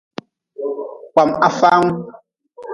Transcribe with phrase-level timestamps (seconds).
[1.11, 1.99] Kpam hafaangu.